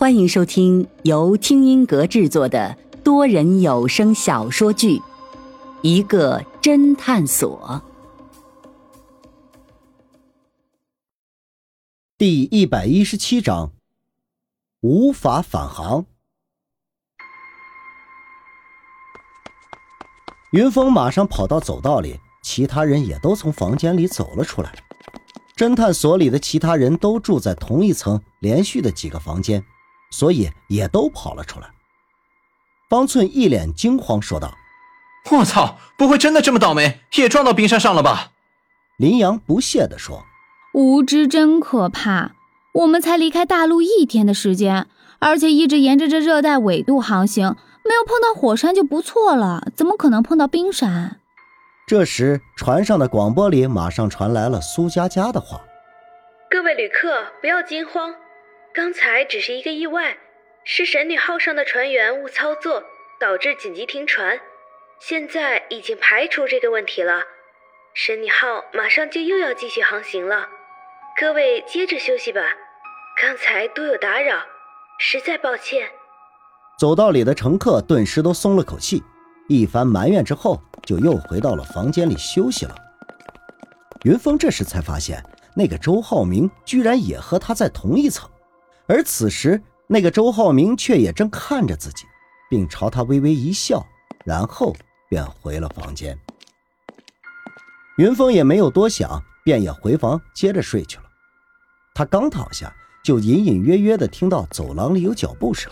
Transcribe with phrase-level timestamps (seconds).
[0.00, 4.96] 欢迎收听由听音阁制作的多人有声小说剧
[5.82, 7.82] 《一个侦探所》
[12.16, 13.72] 第一百一十七章：
[14.80, 16.06] 无法返航。
[20.52, 24.74] 云峰马上跑到走道里，其他人也都从房间里走了出来。
[25.54, 29.62] 侦探所里的其他人都住在同一层连续的几个房间。
[30.10, 31.68] 所以也都跑了出来。
[32.88, 34.52] 方寸一脸惊慌说道
[35.30, 38.32] ：“我操，不会真的这么倒霉，也撞到冰山上了吧？”
[38.98, 40.24] 林阳不屑地说
[40.74, 42.32] ：“无知真可怕。
[42.72, 44.88] 我们才离开大陆一天的时间，
[45.20, 51.20] 而且一直沿着这热带纬度航行，没有碰到火山就不错了，怎么可能碰到冰山？”
[51.86, 55.60] 这时，船上的广播里马上传来了苏佳佳的话
[56.50, 57.08] ：“各位旅客，
[57.40, 58.14] 不要惊慌。”
[58.72, 60.16] 刚才只是一个意外，
[60.64, 62.84] 是神女号上的船员误操作
[63.18, 64.40] 导致紧急停船，
[65.00, 67.24] 现在已经排除这个问题了。
[67.94, 70.46] 神女号马上就又要继续航行了，
[71.20, 72.40] 各位接着休息吧。
[73.20, 74.40] 刚才多有打扰，
[75.00, 75.90] 实在抱歉。
[76.78, 79.02] 走道里的乘客顿时都松了口气，
[79.48, 82.74] 一番埋怨之后，就又回到了房间里休息了。
[84.04, 85.20] 云峰这时才发现，
[85.56, 88.30] 那个周浩明居然也和他在同一层。
[88.90, 92.06] 而此时，那个周浩明却也正看着自己，
[92.50, 93.86] 并朝他微微一笑，
[94.24, 94.74] 然后
[95.08, 96.18] 便回了房间。
[97.98, 101.04] 云峰也没有多想，便也回房接着睡去了。
[101.94, 102.74] 他刚躺下，
[103.04, 105.70] 就隐隐约约地听到走廊里有脚步声，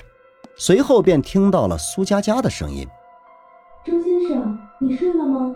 [0.56, 2.86] 随后便听到了苏佳佳的声音
[3.84, 5.52] ：“周先生，你睡了吗？”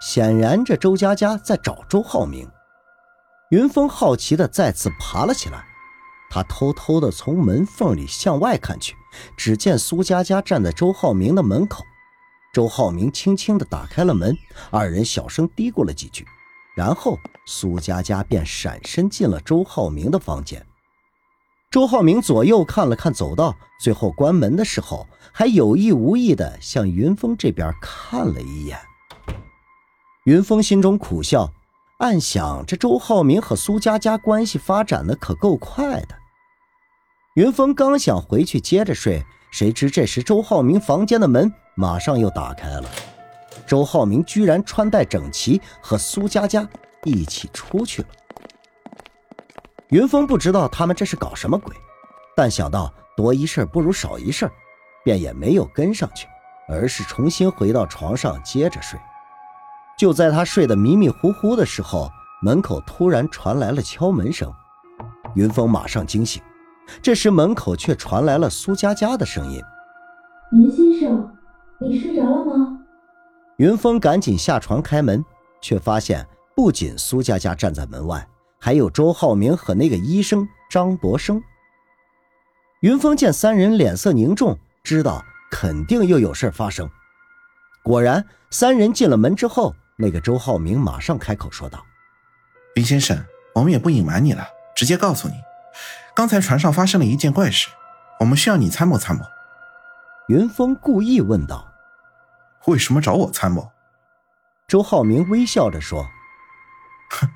[0.00, 2.48] 显然，这周佳佳在找周浩明。
[3.50, 5.66] 云峰好奇地再次爬了起来。
[6.34, 8.96] 他偷偷的从门缝里向外看去，
[9.36, 11.84] 只见苏佳佳站在周浩明的门口。
[12.54, 14.34] 周浩明轻轻的打开了门，
[14.70, 16.26] 二人小声嘀咕了几句，
[16.74, 20.64] 然后苏佳佳便闪身进了周浩明的房间。
[21.70, 28.78] 周浩明左右看了看走道，最后关门的时候，还有意无意的向云峰这边看了一眼。
[30.24, 31.52] 云峰心中苦笑，
[31.98, 36.21] 暗想：这周浩明和苏佳佳关系发展的可够快的。
[37.34, 42.84] 云峰刚想回去接着睡，谁知这时周浩明房间的门马上又打开了。
[43.66, 46.68] 周浩明居然穿戴整齐，和苏佳佳
[47.04, 48.08] 一起出去了。
[49.88, 51.74] 云峰不知道他们这是搞什么鬼，
[52.36, 54.50] 但想到多一事不如少一事，
[55.02, 56.26] 便也没有跟上去，
[56.68, 59.00] 而是重新回到床上接着睡。
[59.96, 62.10] 就在他睡得迷迷糊糊的时候，
[62.42, 64.52] 门口突然传来了敲门声，
[65.34, 66.42] 云峰马上惊醒。
[67.00, 69.62] 这时，门口却传来了苏佳佳的声音
[70.52, 71.36] ：“云先生，
[71.78, 72.78] 你睡着了吗？”
[73.58, 75.24] 云峰赶紧下床开门，
[75.60, 76.26] 却发现
[76.56, 78.26] 不仅苏佳佳站在门外，
[78.58, 81.42] 还有周浩明和那个医生张博生。
[82.80, 86.88] 云峰见三人脸色凝重，知道肯定又有事发生。
[87.84, 91.84] 果然，三人进了门之后，那个周浩明马上开口说道
[92.74, 93.16] ：“云先生，
[93.54, 94.44] 我们也不隐瞒你了，
[94.74, 95.34] 直接告诉你。”
[96.14, 97.68] 刚才船上发生了一件怪事，
[98.20, 99.24] 我们需要你参谋参谋。
[100.28, 101.72] 云峰故意问道
[102.66, 103.70] ：“为什么找我参谋？”
[104.68, 106.10] 周浩明微笑着说
[107.10, 107.28] ：“哼，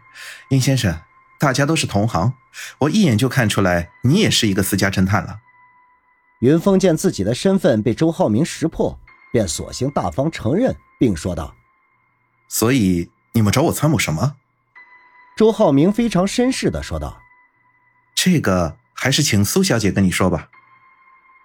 [0.50, 1.00] 殷先生，
[1.40, 2.34] 大家都是同行，
[2.80, 5.38] 我一眼就看出来你也是一个私家侦探了。”
[6.40, 8.98] 云峰见自己的身份被周浩明识破，
[9.32, 11.54] 便索性大方承认，并说道
[12.48, 14.36] ：“所以你们找我参谋什么？”
[15.34, 17.22] 周浩明非常绅士的说道。
[18.16, 20.48] 这个还是请苏小姐跟你说吧。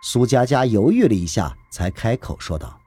[0.02, 2.80] 苏佳佳犹豫了一下，才开口说道：“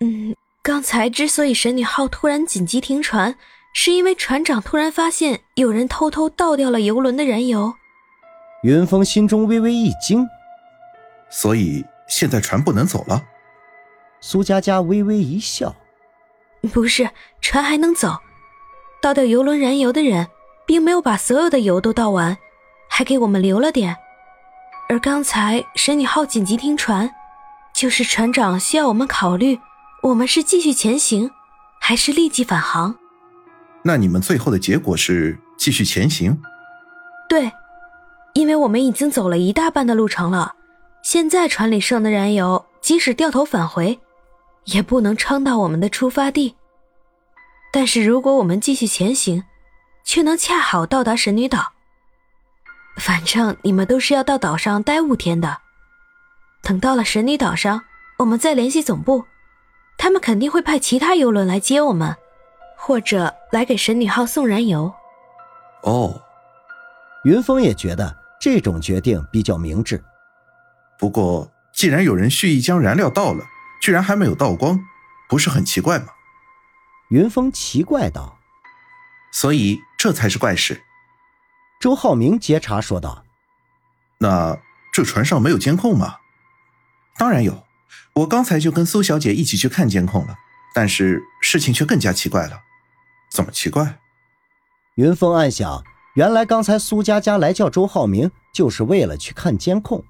[0.00, 3.36] 嗯，刚才之所以神女号突然紧急停船，
[3.74, 7.74] 是因为船长突然发现有人偷偷倒掉了游轮的燃油。”
[8.62, 10.26] 云峰心中微微一惊，
[11.30, 13.22] 所以现在船不能走了。
[14.20, 15.74] 苏佳佳微微一笑
[16.72, 17.10] ：“不是，
[17.42, 18.16] 船还能走。
[19.02, 20.28] 倒掉游轮燃油的人，
[20.66, 22.38] 并没有把所有的油都倒完。”
[22.90, 23.96] 还给我们留了点，
[24.88, 27.10] 而刚才神女号紧急停船，
[27.72, 29.58] 就是船长需要我们考虑，
[30.02, 31.30] 我们是继续前行，
[31.80, 32.94] 还是立即返航？
[33.82, 36.38] 那你们最后的结果是继续前行？
[37.28, 37.50] 对，
[38.34, 40.54] 因为我们已经走了一大半的路程了，
[41.02, 43.98] 现在船里剩的燃油，即使掉头返回，
[44.64, 46.56] 也不能撑到我们的出发地。
[47.72, 49.44] 但是如果我们继续前行，
[50.04, 51.72] 却能恰好到达神女岛。
[53.00, 55.62] 反正你们都是要到岛上待五天的。
[56.62, 57.82] 等到了神女岛上，
[58.18, 59.24] 我们再联系总部，
[59.96, 62.14] 他们肯定会派其他游轮来接我们，
[62.76, 64.92] 或者来给神女号送燃油。
[65.82, 66.20] 哦，
[67.24, 70.04] 云峰也觉得这种决定比较明智。
[70.98, 73.42] 不过，既然有人蓄意将燃料倒了，
[73.80, 74.78] 居然还没有倒光，
[75.26, 76.08] 不是很奇怪吗？
[77.08, 78.38] 云峰奇怪道。
[79.32, 80.82] 所以这才是怪事。
[81.80, 83.24] 周浩明接茬说道
[84.20, 84.58] ：“那
[84.92, 86.16] 这船上没有监控吗
[87.16, 87.64] ？”“当然有，
[88.16, 90.36] 我刚才就跟苏小姐一起去看监控了。
[90.72, 92.60] 但是事情却更加奇怪了。
[93.32, 93.98] 怎么奇怪？”
[94.96, 95.82] 云峰暗想：
[96.16, 100.04] 原来刚才苏佳佳来叫周浩明，就是为了去看监控。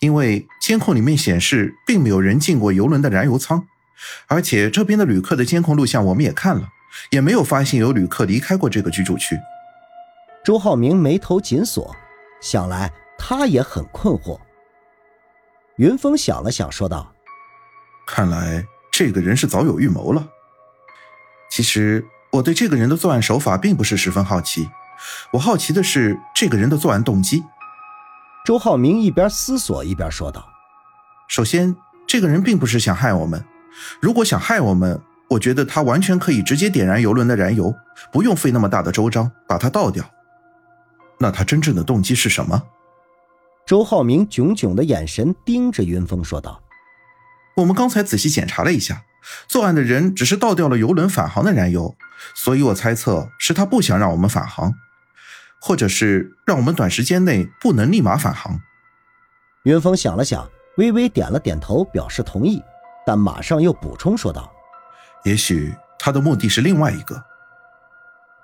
[0.00, 3.66] 因为监控里面显示，并没有人进过游轮的燃油舱，
[4.26, 6.68] 而且这边的旅客的监控录像我们也看了，
[7.08, 9.38] 也没有发现有旅客离开过这个居住区。
[10.46, 11.92] 周浩明眉头紧锁，
[12.40, 14.38] 想来他也很困惑。
[15.74, 17.12] 云峰想了想，说道
[18.06, 20.24] ：“看来这个人是早有预谋了。
[21.50, 24.70] 其实我对这个人的作案手法并不是十分好奇，
[25.32, 27.42] 我好奇的是这个人的作案动机。”
[28.46, 30.48] 周浩明一边思索一边说道
[31.26, 31.74] ：“首先，
[32.06, 33.44] 这个人并不是想害我们。
[34.00, 37.74] 如果想害我们，我觉得他完全可以直接点燃游轮的燃油，
[38.12, 40.08] 不用费那么大的周章把它倒掉。”
[41.18, 42.62] 那他真正的动机是什么？
[43.66, 46.62] 周浩明炯炯的眼神盯着云峰说道
[47.56, 49.02] ：“我们刚才仔细检查了一下，
[49.48, 51.96] 作案的人只是倒掉了游轮返航的燃油，
[52.34, 54.72] 所以我猜测是他不想让我们返航，
[55.60, 58.60] 或者是让我们短时间内不能立马返航。”
[59.64, 62.62] 云峰想了想，微微点了点头，表示同意，
[63.04, 64.52] 但马上又补充说道
[65.24, 67.24] ：“也许他的目的是另外一个，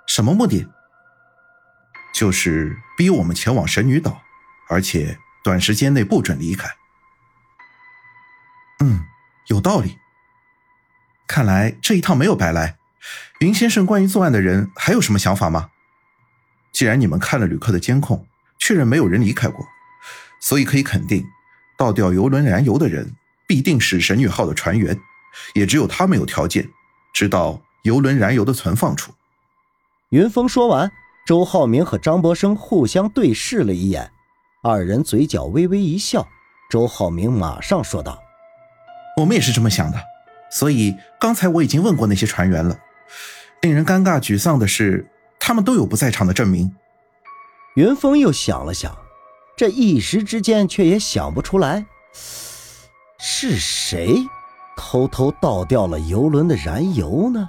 [0.07, 0.67] 什么目的？”
[2.23, 4.23] 就是逼我们前往神女岛，
[4.69, 6.73] 而且短时间内不准离开。
[8.79, 9.07] 嗯，
[9.49, 9.99] 有道理。
[11.27, 12.77] 看来这一趟没有白来。
[13.41, 15.71] 云先生，关于作案的人还有什么想法吗？
[16.71, 18.25] 既然你们看了旅客的监控，
[18.57, 19.67] 确认没有人离开过，
[20.39, 21.27] 所以可以肯定，
[21.77, 23.17] 倒掉游轮燃油的人
[23.49, 24.97] 必定是神女号的船员，
[25.55, 26.71] 也只有他们有条件
[27.13, 29.13] 知道游轮燃油的存放处。
[30.11, 30.93] 云峰说完。
[31.25, 34.11] 周浩明和张博生互相对视了一眼，
[34.63, 36.27] 二人嘴角微微一笑。
[36.69, 38.19] 周浩明马上说道
[39.19, 39.99] ：“我们也是这么想的，
[40.51, 42.77] 所以刚才我已经问过那些船员了。
[43.61, 45.07] 令人尴尬沮丧的是，
[45.39, 46.75] 他们都有不在场的证明。”
[47.77, 48.97] 云峰又想了想，
[49.57, 51.87] 这一时之间却也想不出来
[53.19, 54.27] 是谁
[54.77, 57.49] 偷偷倒掉了游轮的燃油呢？